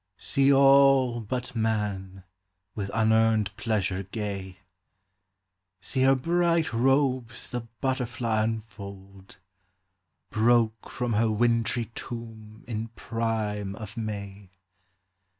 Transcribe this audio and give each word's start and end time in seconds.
See 0.17 0.51
all, 0.51 1.19
but 1.19 1.55
man, 1.55 2.23
with 2.73 2.89
unearned 2.91 3.55
pleasure 3.55 4.01
gay: 4.01 4.57
See 5.79 6.01
her 6.01 6.15
bright 6.15 6.73
robes 6.73 7.51
the 7.51 7.67
butterfly 7.81 8.41
unfold, 8.41 9.37
Broke 10.31 10.89
from 10.89 11.13
her 11.13 11.29
wintry 11.29 11.91
tomb 11.93 12.63
in 12.65 12.87
prime 12.95 13.75
of 13.75 13.95
May 13.95 14.49